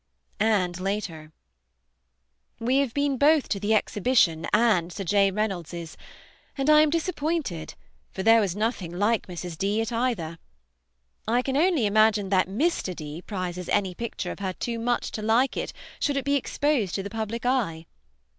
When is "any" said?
13.69-13.93